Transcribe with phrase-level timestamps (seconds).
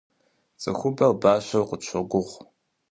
[0.61, 2.21] Цӏыхубэр бащэу къытщогугъ.